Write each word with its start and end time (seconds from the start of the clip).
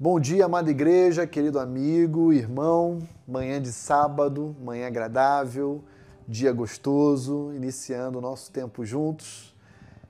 Bom 0.00 0.20
dia, 0.20 0.44
amada 0.44 0.70
igreja, 0.70 1.26
querido 1.26 1.58
amigo, 1.58 2.32
irmão. 2.32 3.00
Manhã 3.26 3.60
de 3.60 3.72
sábado, 3.72 4.54
manhã 4.60 4.86
agradável, 4.86 5.82
dia 6.28 6.52
gostoso, 6.52 7.52
iniciando 7.52 8.18
o 8.18 8.20
nosso 8.20 8.52
tempo 8.52 8.84
juntos 8.84 9.52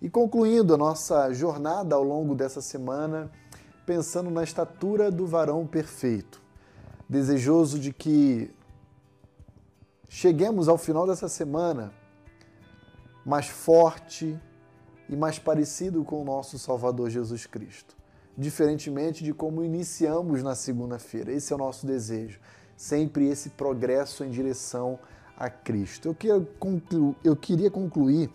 e 0.00 0.08
concluindo 0.08 0.72
a 0.72 0.78
nossa 0.78 1.30
jornada 1.34 1.94
ao 1.94 2.02
longo 2.02 2.34
dessa 2.34 2.62
semana, 2.62 3.30
pensando 3.84 4.30
na 4.30 4.42
estatura 4.42 5.10
do 5.10 5.26
varão 5.26 5.66
perfeito. 5.66 6.40
Desejoso 7.06 7.78
de 7.78 7.92
que 7.92 8.50
cheguemos 10.08 10.66
ao 10.66 10.78
final 10.78 11.06
dessa 11.06 11.28
semana 11.28 11.92
mais 13.22 13.48
forte 13.48 14.40
e 15.10 15.14
mais 15.14 15.38
parecido 15.38 16.02
com 16.04 16.22
o 16.22 16.24
nosso 16.24 16.58
Salvador 16.58 17.10
Jesus 17.10 17.44
Cristo 17.44 18.02
diferentemente 18.36 19.22
de 19.22 19.32
como 19.32 19.64
iniciamos 19.64 20.42
na 20.42 20.54
segunda-feira. 20.54 21.32
Esse 21.32 21.52
é 21.52 21.56
o 21.56 21.58
nosso 21.58 21.86
desejo, 21.86 22.40
sempre 22.76 23.28
esse 23.28 23.50
progresso 23.50 24.24
em 24.24 24.30
direção 24.30 24.98
a 25.36 25.48
Cristo. 25.48 26.08
Eu 26.08 26.14
queria, 26.14 26.40
conclu... 26.58 27.14
eu 27.24 27.36
queria 27.36 27.70
concluir 27.70 28.30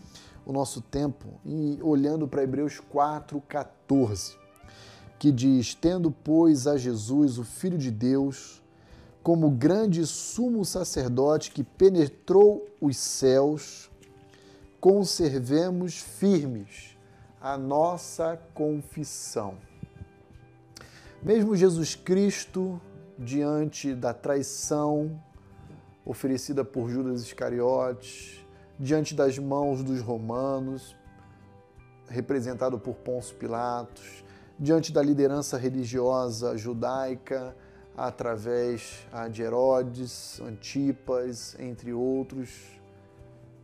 o 0.45 0.51
nosso 0.51 0.81
tempo 0.81 1.27
olhando 1.81 2.27
para 2.27 2.43
Hebreus 2.43 2.81
4,14, 2.93 4.35
que 5.17 5.31
diz: 5.31 5.75
Tendo, 5.75 6.11
pois, 6.11 6.67
a 6.67 6.77
Jesus, 6.77 7.37
o 7.37 7.43
Filho 7.43 7.77
de 7.77 7.91
Deus, 7.91 8.61
como 9.21 9.49
grande 9.49 10.05
sumo 10.05 10.63
sacerdote 10.65 11.51
que 11.51 11.63
penetrou 11.63 12.65
os 12.81 12.97
céus, 12.97 13.91
conservemos 14.79 15.97
firmes 15.97 16.97
a 17.41 17.57
nossa 17.57 18.39
confissão. 18.53 19.68
Mesmo 21.21 21.53
Jesus 21.53 21.95
Cristo, 21.95 22.79
diante 23.17 23.93
da 23.93 24.13
traição 24.13 25.21
oferecida 26.05 26.63
por 26.63 26.89
Judas 26.89 27.23
Iscariotes, 27.23 28.45
diante 28.79 29.13
das 29.13 29.37
mãos 29.37 29.83
dos 29.83 29.99
romanos, 29.99 30.95
representado 32.07 32.79
por 32.79 32.95
Pôncio 32.95 33.35
Pilatos, 33.35 34.23
diante 34.57 34.93
da 34.93 35.01
liderança 35.03 35.57
religiosa 35.57 36.57
judaica, 36.57 37.53
através 37.97 39.05
de 39.29 39.41
Herodes, 39.41 40.39
Antipas, 40.39 41.53
entre 41.59 41.91
outros, 41.91 42.79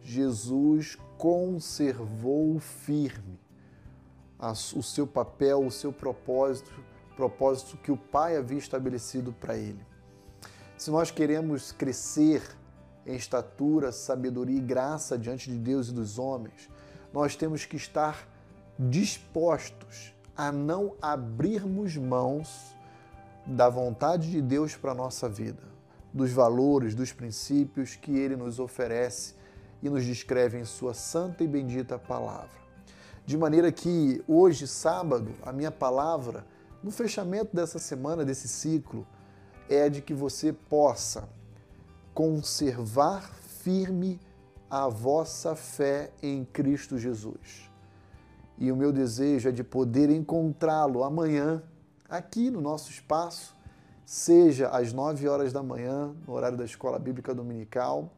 Jesus 0.02 0.98
conservou 1.18 2.60
firme 2.60 3.40
o 4.76 4.84
seu 4.84 5.08
papel, 5.08 5.66
o 5.66 5.72
seu 5.72 5.94
propósito 5.94 6.84
propósito 7.16 7.78
que 7.78 7.92
o 7.92 7.98
Pai 7.98 8.36
havia 8.36 8.58
estabelecido 8.58 9.34
para 9.34 9.56
ele. 9.56 9.86
Se 10.78 10.92
nós 10.92 11.10
queremos 11.10 11.72
crescer 11.72 12.44
em 13.06 13.16
estatura, 13.16 13.92
sabedoria 13.92 14.58
e 14.58 14.62
graça 14.62 15.18
diante 15.18 15.50
de 15.50 15.58
Deus 15.58 15.90
e 15.90 15.94
dos 15.94 16.20
homens, 16.20 16.70
nós 17.14 17.36
temos 17.36 17.66
que 17.66 17.78
estar 17.78 18.28
dispostos 18.78 20.14
a 20.36 20.52
não 20.52 20.96
abrirmos 21.02 21.96
mãos 21.96 22.76
da 23.46 23.70
vontade 23.70 24.30
de 24.30 24.42
Deus 24.42 24.76
para 24.76 24.92
a 24.92 24.96
nossa 24.96 25.30
vida, 25.30 25.64
dos 26.14 26.32
valores, 26.32 26.96
dos 26.96 27.14
princípios 27.14 27.96
que 27.96 28.18
Ele 28.18 28.36
nos 28.36 28.60
oferece 28.60 29.36
e 29.82 29.90
nos 29.90 30.04
descreve 30.04 30.60
em 30.60 30.66
Sua 30.66 30.94
santa 30.94 31.44
e 31.44 31.48
bendita 31.48 31.98
palavra. 31.98 32.66
De 33.26 33.38
maneira 33.38 33.72
que 33.72 34.24
hoje, 34.28 34.68
sábado, 34.68 35.32
a 35.44 35.54
minha 35.54 35.72
palavra 35.72 36.46
no 36.86 36.92
fechamento 36.92 37.56
dessa 37.56 37.80
semana, 37.80 38.24
desse 38.24 38.48
ciclo, 38.48 39.08
é 39.68 39.90
de 39.90 40.04
que 40.04 40.14
você 40.14 40.54
possa 40.54 41.28
conservar 42.14 43.28
firme 43.64 44.20
a 44.70 44.88
vossa 44.88 45.56
fé 45.56 46.12
em 46.22 46.46
Cristo 46.46 47.00
Jesus. 47.00 47.72
E 48.60 48.72
o 48.72 48.76
meu 48.76 48.92
desejo 48.92 49.50
é 49.50 49.52
de 49.52 49.64
poder 49.64 50.12
encontrá-lo 50.12 51.04
amanhã, 51.04 51.64
aqui 52.08 52.52
no 52.52 52.62
nosso 52.62 52.92
espaço, 52.92 53.58
seja 54.06 54.70
às 54.70 54.94
9 54.94 55.28
horas 55.28 55.52
da 55.52 55.64
manhã, 55.64 56.16
no 56.28 56.34
horário 56.36 56.56
da 56.56 56.66
Escola 56.66 57.00
Bíblica 57.00 57.34
Dominical, 57.34 58.14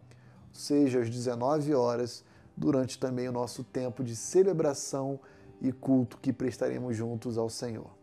seja 0.52 1.00
às 1.00 1.10
19 1.10 1.74
horas, 1.74 2.22
durante 2.58 3.00
também 3.00 3.30
o 3.30 3.32
nosso 3.32 3.64
tempo 3.64 4.04
de 4.04 4.14
celebração 4.14 5.18
e 5.62 5.72
culto 5.72 6.18
que 6.18 6.34
prestaremos 6.34 6.98
juntos 6.98 7.38
ao 7.38 7.50
Senhor. 7.50 7.96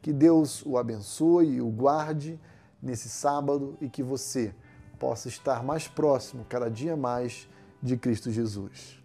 Que 0.00 0.12
Deus 0.12 0.64
o 0.64 0.76
abençoe 0.76 1.54
e 1.54 1.60
o 1.60 1.68
guarde 1.68 2.38
nesse 2.82 3.08
sábado 3.08 3.76
e 3.80 3.88
que 3.88 4.02
você 4.02 4.54
possa 4.98 5.28
estar 5.28 5.62
mais 5.62 5.88
próximo, 5.88 6.44
cada 6.48 6.68
dia 6.68 6.96
mais, 6.96 7.48
de 7.82 7.96
Cristo 7.96 8.30
Jesus. 8.30 9.02